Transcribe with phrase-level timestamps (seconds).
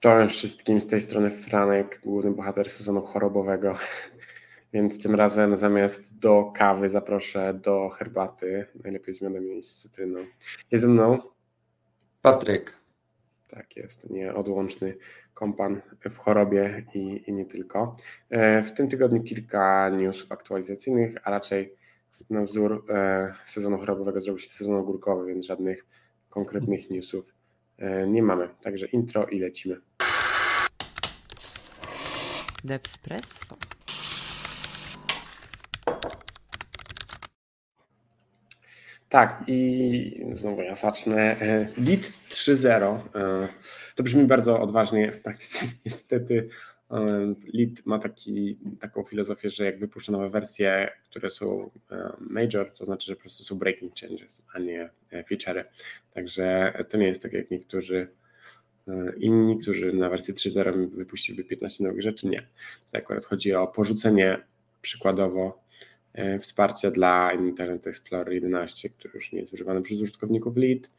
[0.00, 3.74] Czołem wszystkim z tej strony Franek, główny bohater sezonu chorobowego.
[4.72, 10.26] Więc tym razem zamiast do kawy zaproszę do herbaty, najlepiej z miodem i z cytryną.
[10.70, 11.18] Jest ze mną
[12.22, 12.76] Patryk.
[13.48, 14.96] Tak jest, nieodłączny
[15.34, 17.96] kompan w chorobie i, i nie tylko.
[18.30, 21.74] E, w tym tygodniu kilka newsów aktualizacyjnych, a raczej
[22.30, 25.86] na wzór e, sezonu chorobowego zrobił się sezon ogórkowy, więc żadnych
[26.28, 27.34] konkretnych newsów
[27.78, 28.48] e, nie mamy.
[28.62, 29.89] Także intro i lecimy.
[32.64, 33.56] Devspresso.
[39.08, 41.36] Tak, i znowu ja zacznę.
[41.76, 42.98] Lead 3.0.
[43.94, 45.12] To brzmi bardzo odważnie.
[45.12, 46.48] W praktyce niestety
[47.54, 51.70] Lead ma taki, taką filozofię, że jak wypuszcza nowe wersje, które są
[52.20, 55.64] major, to znaczy, że po prostu są breaking changes, a nie e, feature'y.
[56.14, 58.19] Także to nie jest tak jak niektórzy e,
[59.18, 62.26] inni, którzy na wersję 3.0 wypuściliby 15 nowych rzeczy.
[62.26, 62.46] Nie.
[62.92, 64.38] To akurat chodzi o porzucenie
[64.82, 65.62] przykładowo
[66.12, 70.90] e, wsparcia dla Internet Explorer 11, który już nie jest używany przez użytkowników Lead.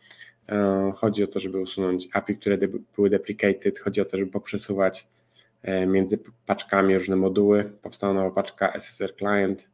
[0.96, 2.58] Chodzi o to, żeby usunąć API, które
[2.96, 5.08] były deprecated, chodzi o to, żeby poprzesuwać
[5.64, 7.72] E, między paczkami różne moduły.
[7.82, 9.70] Powstała nowa paczka SSR Client,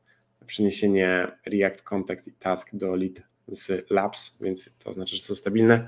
[0.46, 5.88] przeniesienie React Context i Task do lead z Labs, więc to znaczy, że są stabilne.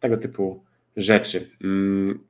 [0.00, 0.64] Tego typu
[0.98, 1.50] rzeczy.
[1.64, 2.26] Mm,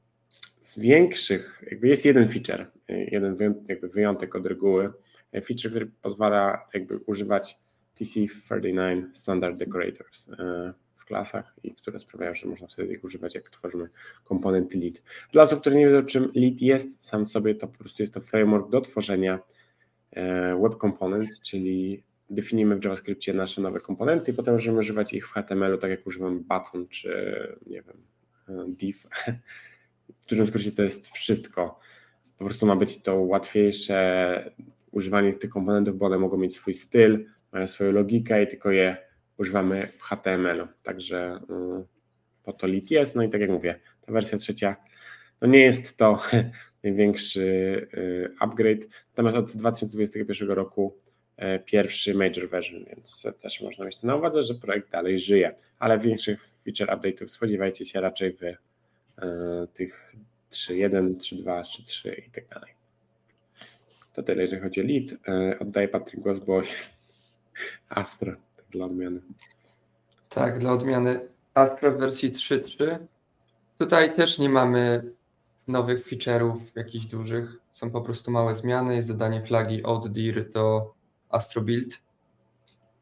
[0.61, 3.37] z większych, jakby jest jeden feature, jeden
[3.69, 4.93] jakby wyjątek od reguły,
[5.33, 7.59] feature, który pozwala jakby używać
[8.01, 10.29] TC39 Standard Decorators.
[10.29, 10.73] E,
[11.09, 13.89] klasach i które sprawiają, że można wtedy ich używać, jak tworzymy
[14.25, 15.03] komponenty lead.
[15.33, 18.21] Dla osób, które nie wiedzą, czym lead jest, sam sobie to po prostu jest to
[18.21, 19.39] framework do tworzenia
[20.11, 25.29] e, web components, czyli definiujemy w JavaScriptie nasze nowe komponenty i potem możemy używać ich
[25.29, 27.09] w HTML-u, tak jak używam button czy
[27.67, 27.97] nie wiem,
[28.69, 29.07] div.
[30.23, 31.81] W dużym skrócie to jest wszystko.
[32.39, 34.51] Po prostu ma być to łatwiejsze
[34.91, 38.97] używanie tych komponentów, bo one mogą mieć swój styl, mają swoją logikę i tylko je
[39.37, 41.41] używamy w HTML-u, także
[41.81, 41.85] y,
[42.43, 44.77] po to lit jest, no i tak jak mówię, ta wersja trzecia
[45.41, 46.23] no nie jest to
[46.85, 47.41] największy
[47.95, 50.97] y, upgrade, natomiast od 2021 roku
[51.39, 55.55] y, pierwszy major version, więc też można mieć to na uwadze, że projekt dalej żyje,
[55.79, 58.43] ale większych feature update'ów spodziewajcie się raczej w
[59.75, 60.15] tych
[60.51, 62.75] 3.1, 3.2, 3.3 i tak dalej.
[64.15, 65.15] To tyle, jeżeli chodzi o lead.
[65.61, 66.97] Oddaję Patryk głos, bo jest
[67.89, 68.33] Astro
[68.71, 69.21] dla odmiany.
[70.29, 71.21] Tak, dla odmiany
[71.55, 72.99] Astra w wersji 3.3.
[73.79, 75.13] Tutaj też nie mamy
[75.69, 77.57] nowych feature'ów jakichś dużych.
[77.71, 78.97] Są po prostu małe zmiany.
[78.97, 80.95] Jest dodanie flagi dir do
[81.29, 82.03] Astro Build,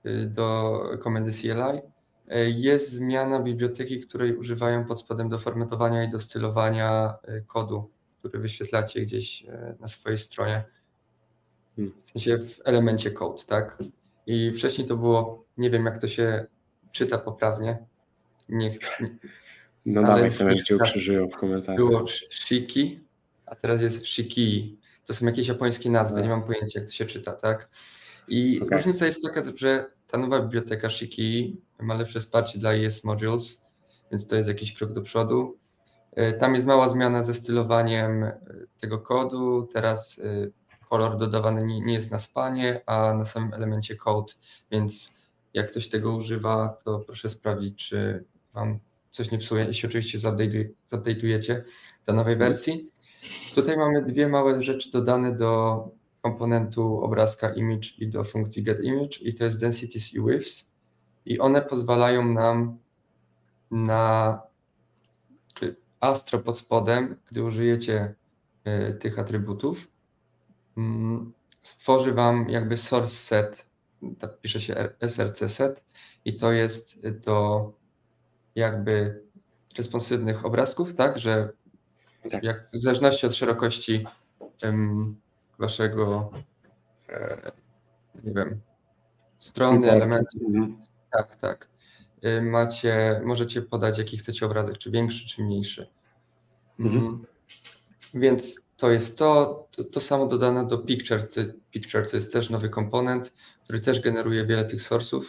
[0.07, 1.96] y, do komendy CLI.
[2.33, 7.91] Y, jest zmiana biblioteki, której używają pod spodem do formatowania i do stylowania y, kodu,
[8.19, 9.47] który wyświetlacie gdzieś
[9.81, 10.65] na swojej stronie.
[11.77, 11.95] Hmm.
[12.05, 13.79] W sensie w elemencie code, tak?
[14.27, 16.47] I wcześniej to było, nie wiem jak to się
[16.93, 17.87] czyta poprawnie.
[18.49, 18.71] Nie,
[19.01, 19.19] nie,
[19.87, 20.77] no dawaj sobie cię
[21.33, 21.77] w komentarzach.
[21.77, 23.01] Było Shiki,
[23.47, 24.79] a teraz jest Shiki.
[25.07, 27.71] To są jakieś japońskie nazwy, nie mam pojęcia jak to się czyta, tak?
[28.29, 28.79] I okay.
[28.79, 33.63] różnica jest taka, że ta nowa biblioteka Shiki ma lepsze wsparcie dla ES Modules,
[34.11, 35.59] więc to jest jakiś krok do przodu.
[36.13, 38.41] E, tam jest mała zmiana ze stylowaniem e,
[38.81, 39.69] tego kodu.
[39.73, 40.49] Teraz e,
[40.89, 44.33] kolor dodawany nie, jest na spanie, a na samym elemencie code,
[44.71, 45.13] więc
[45.55, 48.79] jak ktoś tego używa, to proszę sprawdzić, czy Wam
[49.11, 51.63] coś nie psuje, jeśli oczywiście zupdate'ujecie
[52.07, 52.91] do nowej wersji.
[53.55, 55.85] Tutaj mamy dwie małe rzeczy dodane do
[56.31, 60.67] komponentu obrazka image i do funkcji getImage i to jest densities i widths
[61.27, 62.79] i one pozwalają nam
[63.71, 64.43] na
[65.55, 68.15] czy astro pod spodem, gdy użyjecie
[68.67, 69.89] y, tych atrybutów,
[70.77, 71.33] Mm,
[71.63, 73.71] stworzy Wam jakby source set,
[74.19, 75.85] tak pisze się src set
[76.25, 77.73] i to jest do
[78.55, 79.23] jakby
[79.79, 81.53] responsywnych obrazków, tak, że
[82.31, 82.45] tak.
[82.45, 84.07] Jak, w zależności od szerokości
[84.63, 85.21] um,
[85.59, 86.31] Waszego
[87.09, 87.53] e,
[88.25, 88.61] nie wiem,
[89.39, 90.77] strony, elementu, mhm.
[91.13, 91.69] tak, tak,
[92.25, 95.89] y, macie, możecie podać jaki chcecie obrazek, czy większy, czy mniejszy.
[96.79, 97.07] Mhm.
[97.07, 97.27] Mm,
[98.15, 101.29] więc to jest to, to, to samo dodane do Picture.
[101.71, 103.33] Picture to jest też nowy komponent,
[103.65, 105.23] który też generuje wiele tych source'ów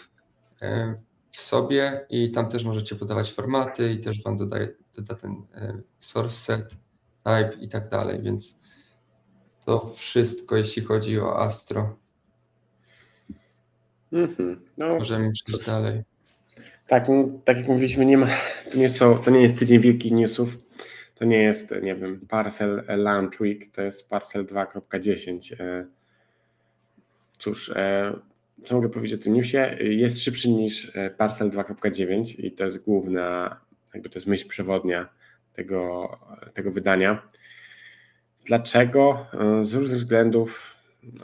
[0.62, 0.96] e,
[1.32, 5.82] w sobie i tam też możecie podawać formaty i też Wam dodaje, doda ten e,
[6.00, 6.78] source set,
[7.24, 8.57] type i tak dalej, więc
[9.68, 11.98] to wszystko, jeśli chodzi o Astro.
[14.14, 14.56] Mm-hmm.
[14.78, 16.04] No, Możemy przejść dalej.
[16.88, 18.28] Tak, no, tak jak mówiliśmy, nie ma,
[18.72, 20.58] to, nie są, to nie jest tydzień wielkich newsów
[21.16, 25.56] to nie jest, nie wiem, Parcel Launch Week, to jest Parcel 2.10.
[27.38, 27.72] Cóż,
[28.66, 29.78] co mogę powiedzieć o tym newsie?
[29.80, 33.60] Jest szybszy niż Parcel 2.9 i to jest główna,
[33.94, 35.10] jakby to jest myśl przewodnia
[35.54, 36.10] tego,
[36.54, 37.28] tego wydania.
[38.48, 39.26] Dlaczego?
[39.62, 40.76] Z różnych względów,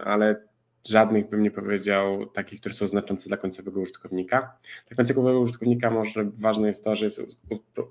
[0.04, 0.42] ale
[0.88, 4.58] żadnych bym nie powiedział takich, które są znaczące dla końcowego użytkownika.
[4.88, 7.22] Dla końcowego użytkownika może ważne jest to, że jest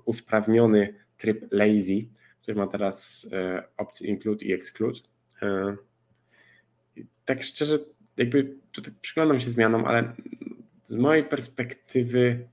[0.05, 2.05] usprawniony tryb lazy,
[2.41, 4.99] który ma teraz e, opcje include i exclude.
[5.41, 5.75] E,
[7.25, 7.79] tak szczerze,
[8.17, 10.13] jakby tutaj przyglądam się zmianom, ale
[10.85, 12.47] z mojej perspektywy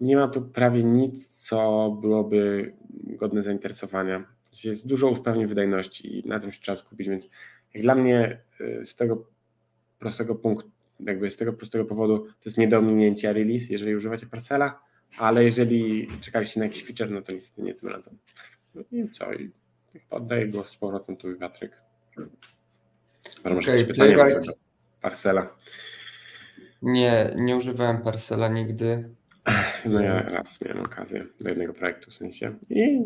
[0.00, 2.72] nie ma tu prawie nic, co byłoby
[3.04, 4.24] godne zainteresowania.
[4.64, 7.28] Jest dużo usprawnień wydajności i na tym się trzeba skupić, więc
[7.74, 9.26] jak dla mnie y, z tego
[9.98, 10.70] prostego punktu,
[11.00, 14.80] jakby z tego prostego powodu to jest nie do ominięcia release, jeżeli używacie parcela,
[15.18, 18.18] ale jeżeli czekaliście na jakiś feature, no to niestety nie tym razem.
[18.74, 19.32] No i co?
[19.32, 19.50] I
[20.10, 21.72] oddaję głos z powrotem tu Patryk.
[23.44, 24.58] Okej, okay, Playwright.
[25.00, 25.56] Parcela.
[26.82, 29.08] Nie, nie używałem Parcela nigdy.
[29.84, 33.00] No ja raz miałem okazję do jednego projektu w sensie i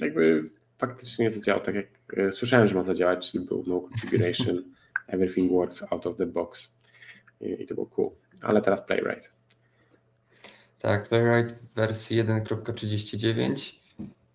[0.00, 0.50] jakby
[0.86, 1.86] faktycznie zadziałał tak jak
[2.16, 4.62] e, słyszałem, że ma zadziałać, czyli był no configuration,
[5.14, 6.74] everything works out of the box
[7.40, 8.10] i, i to było cool.
[8.42, 9.32] Ale teraz Playwright.
[10.78, 13.74] Tak, Playwright wersji 1.39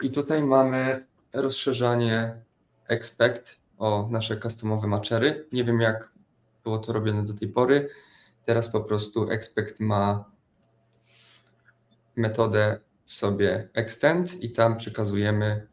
[0.04, 2.42] i tutaj mamy rozszerzanie
[2.88, 5.48] expect o nasze customowe matchery.
[5.52, 6.12] Nie wiem jak
[6.64, 7.90] było to robione do tej pory.
[8.46, 10.32] Teraz po prostu expect ma
[12.16, 15.68] metodę w sobie extend i tam przekazujemy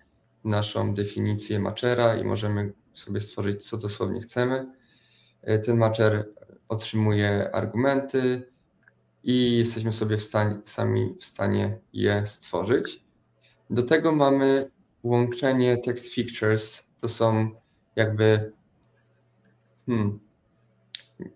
[0.46, 4.72] naszą definicję matchera i możemy sobie stworzyć, co dosłownie chcemy.
[5.43, 6.28] E, ten matcher
[6.69, 8.52] otrzymuje argumenty
[9.22, 13.04] i jesteśmy sobie w stanie, sami w stanie je stworzyć.
[13.70, 14.70] Do tego mamy
[15.02, 16.90] łączenie text features.
[17.00, 17.50] To są
[17.96, 18.52] jakby.
[19.87, 20.20] Hmm,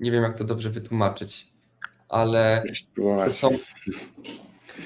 [0.01, 1.53] nie wiem, jak to dobrze wytłumaczyć,
[2.09, 2.65] ale
[2.97, 3.51] to są.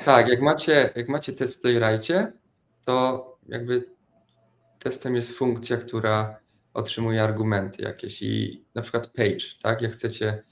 [0.05, 2.33] Tak, jak macie, jak macie test w Playwrightie,
[2.85, 3.94] to jakby
[4.85, 6.41] testem jest funkcja, która
[6.75, 9.83] otrzymuje argumenty jakieś i na przykład page, tak?
[9.83, 10.43] Jak chcecie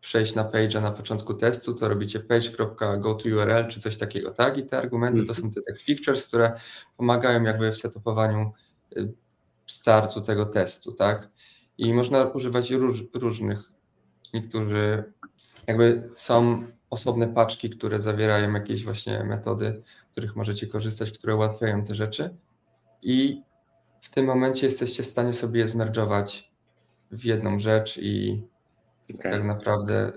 [0.00, 4.58] przejść na page'a na początku testu, to robicie page.goToURL czy coś takiego, tak?
[4.58, 6.52] I te argumenty to są te text features, które
[6.96, 8.52] pomagają jakby w setupowaniu
[8.96, 9.12] y,
[9.66, 11.30] startu tego testu, tak?
[11.78, 13.72] I można używać róż, różnych.
[14.34, 15.12] Niektórzy
[15.66, 19.82] jakby są osobne paczki, które zawierają jakieś właśnie metody,
[20.12, 22.36] których możecie korzystać, które ułatwiają te rzeczy
[23.04, 23.42] i
[24.00, 26.52] w tym momencie jesteście w stanie sobie je zmerdżować
[27.10, 28.42] w jedną rzecz i
[29.14, 29.32] okay.
[29.32, 30.12] tak naprawdę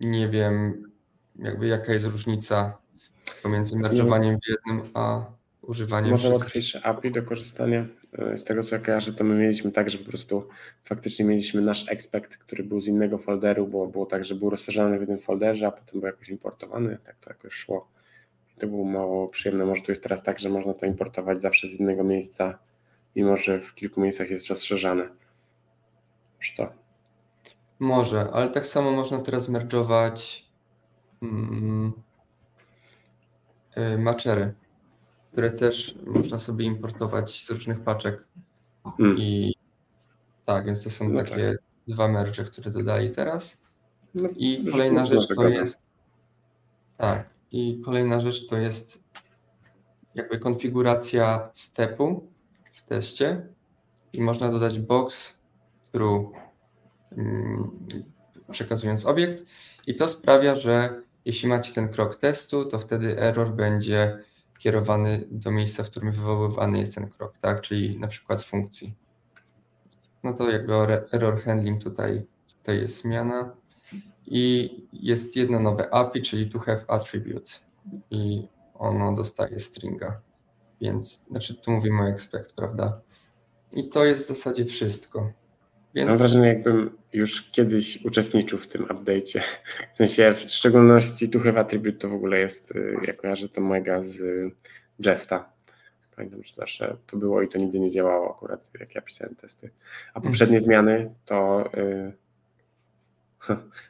[0.00, 0.82] nie wiem
[1.38, 2.78] jakby jaka jest różnica
[3.42, 5.24] pomiędzy merdżowaniem w jednym a
[5.62, 7.86] używaniem Może łatwiejsze API do korzystania.
[8.36, 10.48] Z tego co ja kojarzę, to my mieliśmy tak, że po prostu
[10.84, 14.96] faktycznie mieliśmy nasz expect, który był z innego folderu, bo było tak, że był rozszerzany
[14.96, 17.95] w jednym folderze, a potem był jakoś importowany, tak to jakoś szło
[18.58, 19.64] to było mało przyjemne.
[19.64, 22.58] Może tu jest teraz tak, że można to importować zawsze z innego miejsca,
[23.16, 25.08] mimo że w kilku miejscach jest rozszerzane.
[26.40, 26.72] Czy to?
[27.78, 30.46] Może, ale tak samo można teraz merdżować
[31.22, 31.92] mm,
[33.76, 34.54] y, maczery,
[35.32, 38.24] które też można sobie importować z różnych paczek.
[38.96, 39.18] Hmm.
[39.18, 39.54] I
[40.44, 41.94] tak, więc to są no takie tak.
[41.94, 43.62] dwa merge, które dodali teraz.
[44.14, 45.78] No, I kolejna rzecz to jest.
[46.96, 47.35] Tak.
[47.52, 49.04] I kolejna rzecz to jest
[50.14, 52.32] jakby konfiguracja stepu
[52.72, 53.46] w teście
[54.12, 55.38] i można dodać box
[55.92, 56.32] true
[57.12, 57.86] mm,
[58.50, 59.44] przekazując obiekt
[59.86, 64.18] i to sprawia, że jeśli macie ten krok testu, to wtedy error będzie
[64.58, 67.60] kierowany do miejsca, w którym wywoływany jest ten krok, tak?
[67.60, 68.94] Czyli na przykład funkcji.
[70.22, 70.74] No to jakby
[71.12, 72.26] error handling tutaj,
[72.58, 73.56] tutaj jest zmiana
[74.26, 77.50] i jest jedno nowe API, czyli to have attribute
[78.10, 80.20] i ono dostaje stringa.
[80.80, 83.00] Więc znaczy tu mówimy o expect, prawda?
[83.72, 85.32] I to jest w zasadzie wszystko.
[85.94, 86.08] Więc...
[86.08, 89.40] Mam wrażenie, jakbym już kiedyś uczestniczył w tym update'cie.
[89.92, 93.60] W sensie w szczególności tu have attribute to w ogóle jest, y, ja kojarzę to
[93.60, 94.22] mega z
[94.98, 95.52] Jesta.
[96.16, 99.70] Pamiętam, że zawsze to było i to nigdy nie działało akurat, jak ja pisałem testy.
[100.14, 102.12] A poprzednie zmiany to y,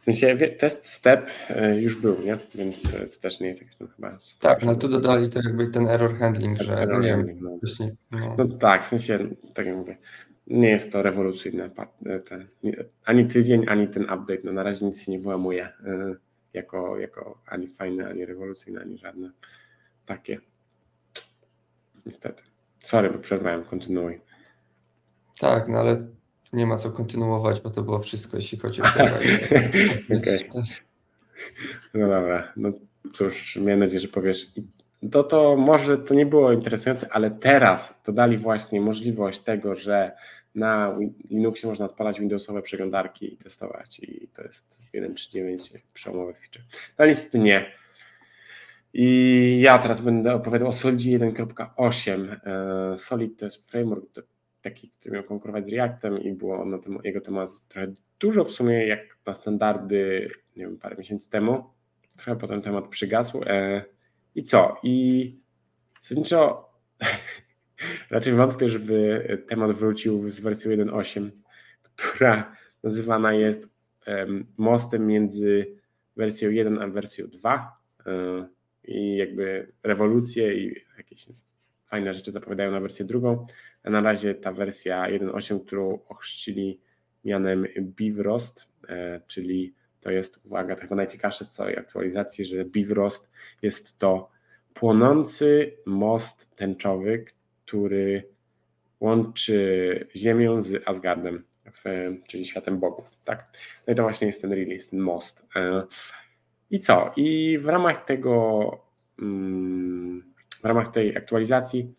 [0.00, 2.38] w sensie test step e, już był, nie?
[2.54, 4.18] Więc e, to też nie jest jakiś tam chyba.
[4.40, 7.58] Tak, no tu dodali to jakby ten error handling, że error nie handling, no.
[8.10, 8.34] No.
[8.38, 8.48] no.
[8.48, 9.18] tak, w sensie,
[9.54, 9.96] tak jak mówię,
[10.46, 11.70] nie jest to rewolucyjne.
[12.06, 12.46] E, ten,
[13.04, 14.40] ani tydzień, ani ten update.
[14.44, 15.68] No na razie nic się nie wyłamuje
[16.52, 19.30] jako, jako ani fajne, ani rewolucyjne, ani żadne
[20.06, 20.40] takie.
[22.06, 22.42] niestety.
[22.82, 24.20] Sorry, bo przerwałem, kontynuuj.
[25.40, 26.06] Tak, no ale
[26.56, 29.40] nie ma co kontynuować, bo to było wszystko, jeśli chodzi o okay.
[31.94, 32.72] No dobra, no
[33.12, 34.46] cóż, miałem nadzieję, że powiesz.
[35.10, 40.12] To, to może to nie było interesujące, ale teraz dodali właśnie możliwość tego, że
[40.54, 40.96] na
[41.30, 46.62] Linuxie można odpalać Windowsowe przeglądarki i testować i to jest 1.3.9 przełomowy feature.
[46.96, 47.72] To niestety nie.
[48.94, 52.36] I ja teraz będę opowiadał o Solidzie 1.8.
[52.44, 54.04] E, Solid to jest framework
[54.70, 58.50] taki, który miał konkurować z Reactem i było na tym, jego temat trochę dużo w
[58.50, 61.64] sumie jak na standardy, nie wiem, parę miesięcy temu.
[62.16, 63.42] Trochę potem temat przygasł.
[63.46, 63.84] E,
[64.34, 64.80] I co?
[64.82, 65.36] I
[66.02, 66.70] zasadniczo
[68.10, 71.30] raczej wątpię, żeby temat wrócił z wersją 1.8,
[71.82, 73.68] która nazywana jest
[74.56, 75.76] mostem między
[76.16, 78.48] wersją 1 a wersją 2 e,
[78.84, 81.28] i jakby rewolucje i jakieś
[81.86, 83.46] fajne rzeczy zapowiadają na wersję drugą.
[83.84, 86.80] A na razie ta wersja 1.8, którą ochrzcili
[87.24, 93.30] mianem Bivrost, e, czyli to jest, uwaga, tego najciekawsze z całej aktualizacji, że Bivrost
[93.62, 94.30] jest to
[94.74, 97.24] płonący most tęczowy,
[97.64, 98.28] który
[99.00, 101.44] łączy Ziemię z Asgardem,
[102.26, 103.10] czyli światem bogów.
[103.24, 103.56] Tak?
[103.86, 105.46] No i to właśnie jest ten release, ten most.
[105.56, 105.82] E,
[106.70, 107.12] I co?
[107.16, 108.70] I w ramach tego,
[109.18, 111.94] mm, w ramach tej aktualizacji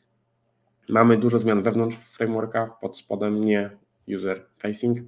[0.90, 3.70] mamy dużo zmian wewnątrz frameworka, pod spodem nie
[4.16, 5.00] user facing.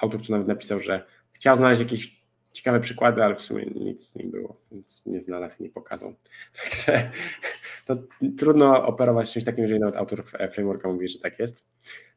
[0.00, 4.24] Autor tu nawet napisał, że chciał znaleźć jakieś ciekawe przykłady, ale w sumie nic nie
[4.24, 6.14] było, więc nie znalazł i nie pokazał.
[6.62, 7.10] Także
[7.86, 7.96] to
[8.38, 11.64] trudno operować czymś takim, jeżeli nawet autor frameworka mówi, że tak jest.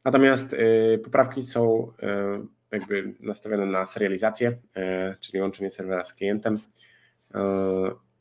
[0.04, 4.56] Natomiast y, poprawki są y, jakby nastawione na serializację, y,
[5.20, 6.58] czyli łączenie serwera z klientem.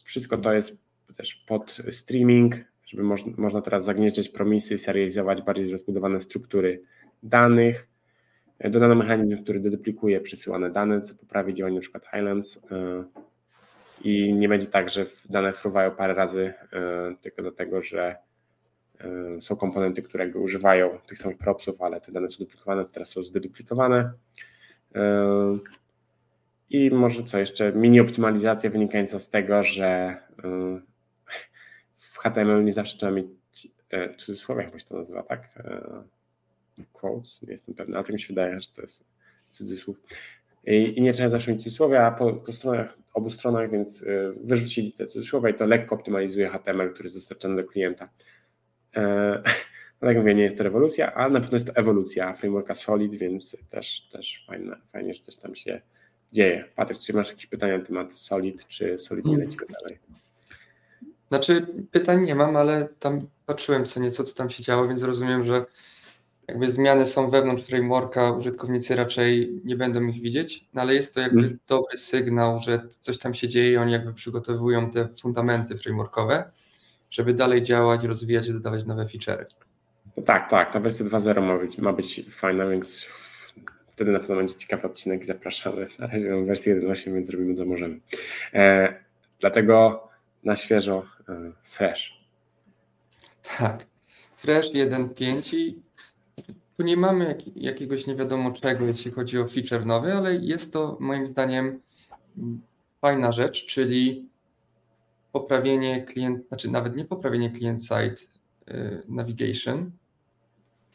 [0.04, 0.87] Wszystko to jest
[1.18, 2.56] też pod streaming,
[2.86, 6.82] żeby można, można teraz zagnieżdżać promisy, serializować bardziej rozbudowane struktury
[7.24, 7.88] danych.
[8.60, 12.00] Dodano mechanizm, który deduplikuje przesyłane dane, co poprawi działanie np.
[12.12, 13.04] Highlands e,
[14.04, 18.16] i nie będzie tak, że dane fruwają parę razy e, tylko do tego, że
[19.00, 23.24] e, są komponenty, które używają tych samych propsów, ale te dane są duplikowane, teraz są
[23.24, 24.14] zdeduplikowane.
[26.70, 30.18] I może co jeszcze, mini optymalizacja wynikająca z tego, że
[32.64, 33.28] nie zawsze trzeba mieć
[33.90, 35.50] e, cudzysłowie, jak się to nazywa, tak?
[35.58, 36.04] E,
[36.94, 39.06] quotes, nie jestem pewny, ale tak mi się wydaje, że to jest
[39.52, 39.98] cudzysłów.
[40.66, 44.94] I, i nie trzeba zawsze mieć cudzysłowia po, po stronach, obu stronach, więc e, wyrzucili
[44.94, 48.10] te cudzysłowia i to lekko optymalizuje HTML, który jest dostarczany do klienta.
[48.96, 49.42] E,
[50.02, 53.16] no tak mówię, nie jest to rewolucja, ale na pewno jest to ewolucja frameworka Solid,
[53.16, 55.82] więc też, też fajne, fajnie, że coś tam się
[56.32, 56.66] dzieje.
[56.76, 60.00] Patryk, czy masz jakieś pytania na temat Solid, czy Solid nie lecimy dalej?
[61.30, 65.44] Znaczy, pytań nie mam, ale tam patrzyłem co nieco, co tam się działo, więc rozumiem,
[65.44, 65.66] że
[66.48, 71.20] jakby zmiany są wewnątrz frameworka, użytkownicy raczej nie będą ich widzieć, no ale jest to
[71.20, 71.60] jakby hmm.
[71.68, 76.52] dobry sygnał, że coś tam się dzieje i oni jakby przygotowują te fundamenty frameworkowe,
[77.10, 79.46] żeby dalej działać, rozwijać i dodawać nowe feature'y.
[80.18, 83.08] No tak, tak, ta wersja 2.0 ma być, ma być fajna, więc
[83.92, 85.88] wtedy na pewno będzie ciekawy odcinek i zapraszamy.
[86.00, 88.00] Na razie mam wersję 1.8, więc robimy co możemy.
[88.54, 88.94] E,
[89.40, 90.08] dlatego
[90.44, 91.06] na świeżo
[91.64, 92.14] fresh.
[93.58, 93.86] Tak,
[94.36, 95.82] fresh 1.5 i
[96.78, 100.74] tu nie mamy jak, jakiegoś nie wiadomo czego, jeśli chodzi o feature nowy, ale jest
[100.74, 101.82] to moim zdaniem
[103.02, 104.30] fajna rzecz, czyli
[105.32, 108.16] poprawienie klient, znaczy nawet nie poprawienie client-side
[108.68, 109.92] e, navigation,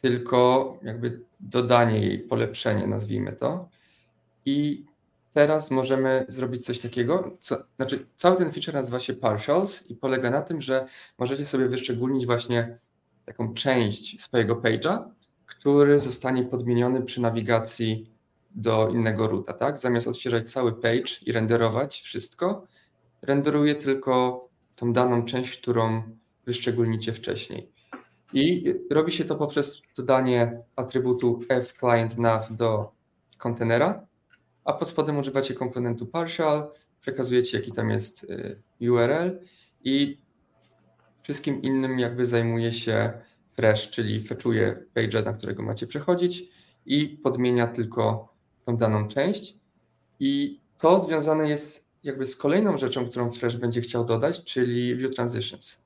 [0.01, 3.69] tylko jakby dodanie jej, polepszenie, nazwijmy to.
[4.45, 4.85] I
[5.33, 10.31] teraz możemy zrobić coś takiego, co, znaczy cały ten feature nazywa się partials i polega
[10.31, 10.85] na tym, że
[11.17, 12.79] możecie sobie wyszczególnić właśnie
[13.25, 15.03] taką część swojego page'a,
[15.45, 18.11] który zostanie podmieniony przy nawigacji
[18.55, 19.79] do innego ruta, tak?
[19.79, 22.67] Zamiast odświeżać cały page i renderować wszystko,
[23.21, 26.03] renderuje tylko tą daną część, którą
[26.45, 27.71] wyszczególnicie wcześniej.
[28.33, 32.91] I robi się to poprzez dodanie atrybutu fClientNav do
[33.37, 34.07] kontenera,
[34.65, 39.39] a pod spodem używacie komponentu partial, przekazujecie jaki tam jest y, URL
[39.83, 40.21] i
[41.21, 43.13] wszystkim innym jakby zajmuje się
[43.55, 46.43] fresh, czyli fetchuje page, na którego macie przechodzić
[46.85, 48.33] i podmienia tylko
[48.65, 49.57] tą daną część.
[50.19, 55.15] I to związane jest jakby z kolejną rzeczą, którą Fresh będzie chciał dodać, czyli View
[55.15, 55.81] Transitions.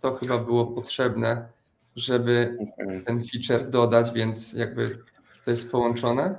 [0.00, 1.48] To chyba było potrzebne,
[1.96, 2.58] żeby
[3.06, 4.98] ten feature dodać, więc jakby
[5.44, 6.38] to jest połączone.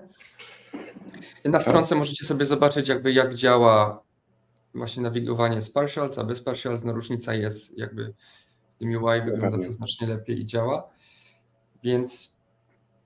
[1.49, 4.03] Na stronce możecie sobie zobaczyć, jakby jak działa
[4.75, 8.13] właśnie nawigowanie z partials, a bez partials no różnica jest jakby
[8.75, 10.89] w tym UI wygląda to znacznie lepiej i działa.
[11.83, 12.37] Więc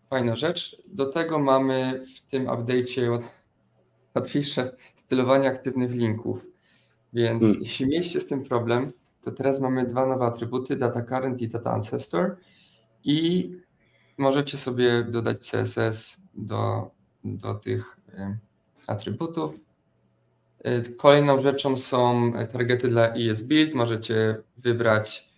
[0.10, 0.82] fajna rzecz.
[0.88, 3.22] Do tego mamy w tym update'cie
[4.16, 6.46] łatwiejsze stylowanie aktywnych linków.
[7.14, 7.62] Więc hmm.
[7.62, 11.72] jeśli mieliście z tym problem, to teraz mamy dwa nowe atrybuty, data current i data
[11.72, 12.38] ancestor
[13.04, 13.52] i
[14.18, 16.92] możecie sobie dodać CSS do,
[17.24, 18.01] do tych
[18.88, 19.56] atrybutów.
[20.64, 23.74] E, kolejną rzeczą są targety dla ESBuild.
[23.74, 25.30] Możecie wybrać,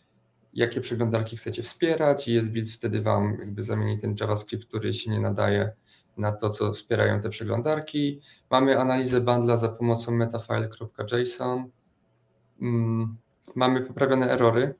[0.54, 2.30] jakie przeglądarki chcecie wspierać.
[2.30, 5.72] ESBuild wtedy Wam jakby zamieni ten JavaScript, który się nie nadaje
[6.18, 8.22] na to, co wspierają te przeglądarki.
[8.50, 11.70] Mamy analizę bundla za pomocą metafile.json.
[12.62, 13.18] Mm,
[13.56, 14.76] mamy poprawione erory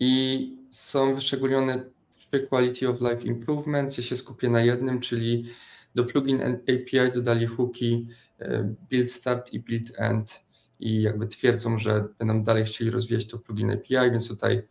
[0.00, 1.84] i są wyszczególnione
[2.16, 3.98] trzy Quality of Life Improvements.
[3.98, 5.44] Ja się skupię na jednym, czyli
[5.96, 10.46] do plugin API dodali hooki e, build start i build end
[10.80, 14.62] i jakby twierdzą, że będą dalej chcieli rozwijać to plugin API, więc tutaj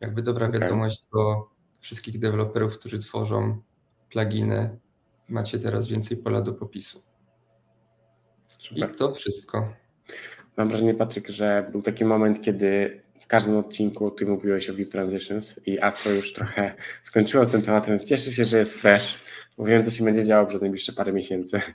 [0.00, 0.60] jakby dobra okay.
[0.60, 1.48] wiadomość do
[1.80, 3.62] wszystkich deweloperów, którzy tworzą
[4.10, 4.78] pluginy.
[5.28, 7.02] Macie teraz więcej pola do popisu.
[8.58, 8.90] Super.
[8.90, 9.74] I to wszystko.
[10.56, 14.88] Mam wrażenie, Patryk, że był taki moment, kiedy w każdym odcinku ty mówiłeś o View
[14.88, 19.18] Transitions i Astro już trochę skończyło z tym tematem, więc cieszę się, że jest fresh,
[19.66, 21.60] wiem, co się będzie działo przez najbliższe parę miesięcy.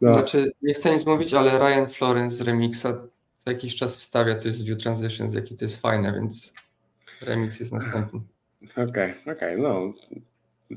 [0.00, 0.14] No.
[0.14, 3.08] Znaczy, nie chcę nic mówić, ale Ryan Florence z Remixa
[3.44, 6.54] co jakiś czas wstawia coś z View Transitions, jakie to jest fajne, więc
[7.22, 8.20] remix jest następny.
[8.70, 9.94] Okej, okay, okej, okay, no.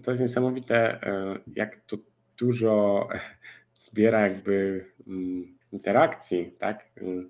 [0.03, 1.97] To jest niesamowite, e, jak to
[2.37, 3.07] dużo
[3.85, 6.85] zbiera jakby mm, interakcji, tak?
[7.01, 7.29] Mm,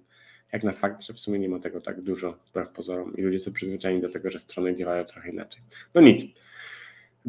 [0.51, 3.39] jak na fakt, że w sumie nie ma tego tak dużo, wbrew pozorom, i ludzie
[3.39, 5.61] są przyzwyczajeni do tego, że strony działają trochę inaczej.
[5.95, 6.25] No nic.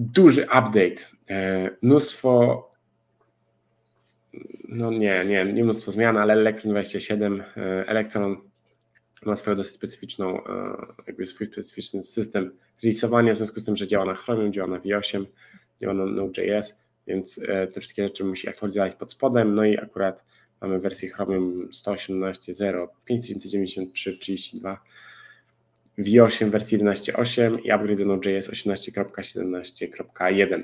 [0.00, 1.06] Duży update.
[1.30, 2.64] E, mnóstwo,
[4.68, 8.36] no nie, nie, nie mnóstwo zmian, ale Electron 27, e, Electron
[9.26, 10.76] ma swoją dosyć specyficzną, e,
[11.06, 12.50] jakby swój specyficzny system
[12.82, 15.24] releasowania, w związku z tym, że działa na Chromium, działa na V8,
[15.80, 17.40] działa na Node.js, więc
[17.72, 20.24] te wszystkie rzeczy musi aktualizować pod spodem, no i akurat
[20.60, 24.76] Mamy wersję Chromium 118.0, 5093.32,
[25.98, 30.62] V8 wersji 11.8 i upgrade Node.js 18.17.1.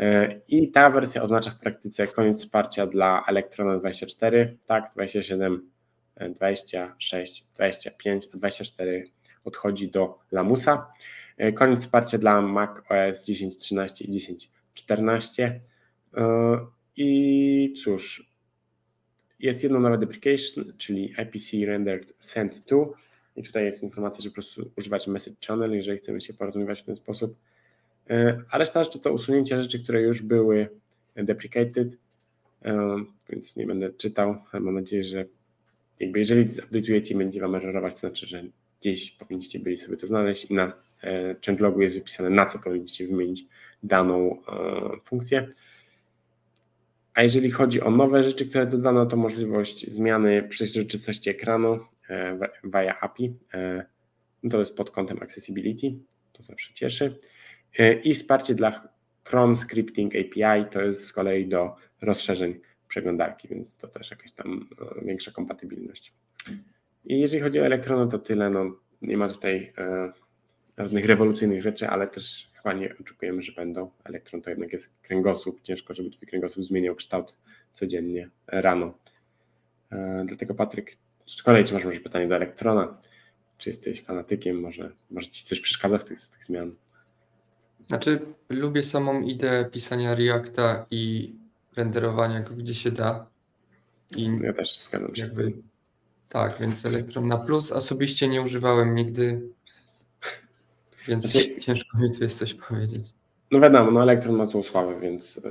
[0.00, 5.70] E, I ta wersja oznacza w praktyce koniec wsparcia dla Electrona 24, tak, 27,
[6.34, 9.04] 26, 25, a 24
[9.44, 10.90] odchodzi do Lamusa.
[11.36, 14.10] E, koniec wsparcia dla Mac OS 10.13 i
[14.74, 15.42] 10.14.
[15.42, 15.60] E,
[16.96, 18.30] I cóż,
[19.40, 22.94] jest jedno nowe deprecation, czyli IPC rendered send to
[23.36, 26.84] i tutaj jest informacja, że po prostu używać message channel, jeżeli chcemy się porozumiewać w
[26.84, 27.36] ten sposób.
[28.10, 30.68] E, a reszta rzeczy to usunięcie rzeczy, które już były
[31.16, 31.98] deprecated,
[32.64, 32.96] e,
[33.28, 34.36] więc nie będę czytał.
[34.52, 35.24] Mam nadzieję, że
[36.00, 38.44] jakby jeżeli update'ujecie będzie Wam errorować, to znaczy, że
[38.80, 43.06] gdzieś powinniście byli sobie to znaleźć i na e, changelogu jest wypisane, na co powinniście
[43.06, 43.46] wymienić
[43.82, 44.42] daną
[45.04, 45.48] funkcję.
[47.14, 51.78] A jeżeli chodzi o nowe rzeczy, które dodano, to możliwość zmiany przeźroczystości ekranu e,
[52.64, 53.36] via API.
[53.54, 53.84] E,
[54.42, 55.98] no to jest pod kątem accessibility,
[56.32, 57.18] to zawsze cieszy.
[57.78, 58.88] E, I wsparcie dla
[59.24, 64.68] Chrome Scripting API to jest z kolei do rozszerzeń przeglądarki, więc to też jakaś tam
[65.02, 66.12] większa kompatybilność.
[67.04, 68.50] I jeżeli chodzi o Electron, to tyle.
[68.50, 69.72] No, nie ma tutaj
[70.78, 73.90] żadnych rewolucyjnych rzeczy, ale też chyba nie oczekujemy, że będą.
[74.04, 75.62] Elektron to jednak jest kręgosłup.
[75.62, 77.36] Ciężko, żeby twój kręgosłup zmieniał kształt
[77.72, 78.98] codziennie rano.
[79.92, 82.98] E, dlatego Patryk, z kolei masz może pytanie do elektrona?
[83.58, 84.60] Czy jesteś fanatykiem?
[84.60, 86.74] Może, może ci coś przeszkadza w tych, tych zmian?
[87.86, 91.34] Znaczy, lubię samą ideę pisania Reacta i
[91.76, 93.26] renderowania go gdzie się da.
[94.16, 95.52] I ja też zgadzam się jakby,
[96.28, 97.72] Tak, więc Elektron na plus.
[97.72, 99.42] Osobiście nie używałem nigdy
[101.08, 103.12] więc znaczy, ciężko mi tu jest coś powiedzieć.
[103.54, 105.42] No wiadomo, no Electron ma złą sławę, więc yy,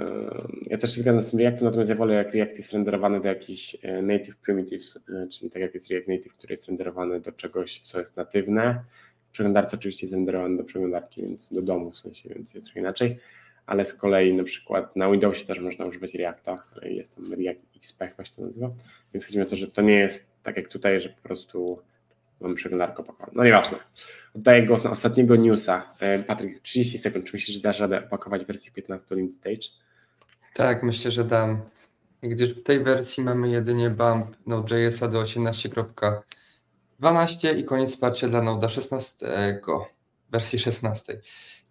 [0.68, 3.28] ja też się zgadzam z tym Reactem, natomiast ja wolę jak React jest renderowany do
[3.28, 7.32] jakichś e, native primitives, yy, czyli tak jak jest React Native, który jest renderowany do
[7.32, 8.84] czegoś, co jest natywne.
[9.32, 13.18] Przeglądarce oczywiście jest renderowany do przeglądarki, więc do domu w sensie, więc jest trochę inaczej,
[13.66, 18.08] ale z kolei na przykład na Windowsie też można używać Reacta, jest tam React XP
[18.08, 18.70] chyba się to nazywa,
[19.13, 21.80] więc chodzi mi o to, że to nie jest tak jak tutaj, że po prostu
[22.43, 23.32] Mam przeglądarkę opakowaną.
[23.36, 23.77] No nieważne.
[24.36, 25.93] Oddaję głos na ostatniego newsa.
[25.99, 27.25] E, Patryk, 30 sekund.
[27.25, 29.67] Czy myślisz, że dasz radę opakować wersję 15 Link Stage?
[30.53, 31.62] Tak, myślę, że dam.
[32.23, 38.69] Gdyż w tej wersji mamy jedynie bump Node.jsa do 18.12 i koniec wsparcia dla Node
[38.69, 39.25] 16,
[40.32, 41.21] wersji 16.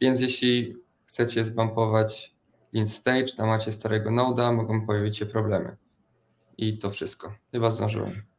[0.00, 2.34] Więc jeśli chcecie zbumpować
[2.72, 5.76] Link Stage, tam macie starego Node'a, mogą pojawić się problemy.
[6.58, 7.34] I to wszystko.
[7.52, 8.31] Chyba zdążyłem.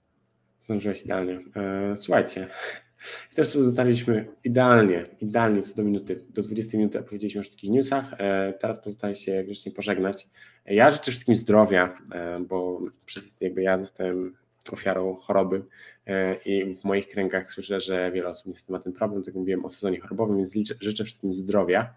[0.63, 1.39] Zdążyłeś idealnie.
[1.55, 2.47] E, słuchajcie,
[3.35, 8.13] też tu dotarliśmy idealnie, idealnie co do minuty, do 20 minut opowiedzieliśmy o wszystkich newsach.
[8.17, 10.27] E, teraz pozostaje się grzecznie pożegnać.
[10.65, 14.37] Ja życzę wszystkim zdrowia, e, bo przez jakby ja zostałem
[14.71, 15.65] ofiarą choroby
[16.07, 19.35] e, i w moich kręgach słyszę, że wiele osób niestety ma ten problem, tak jak
[19.35, 21.95] mówiłem o sezonie chorobowym, więc życzę wszystkim zdrowia.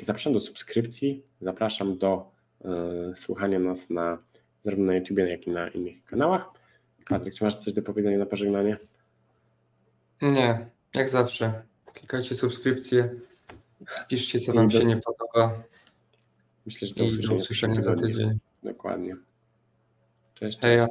[0.00, 2.30] Zapraszam do subskrypcji, zapraszam do
[3.16, 4.18] słuchania nas na
[4.62, 6.59] zarówno na YouTube, jak i na innych kanałach.
[7.08, 8.76] Patryk, czy masz coś do powiedzenia na pożegnanie?
[10.22, 11.62] Nie, jak zawsze.
[11.92, 13.14] Klikajcie subskrypcję,
[14.08, 15.62] piszcie co Wam się nie podoba.
[16.66, 18.38] Myślę, że do usłyszenia, do usłyszenia za tydzień.
[18.62, 19.16] Dokładnie.
[20.34, 20.58] Cześć.
[20.60, 20.80] Hej.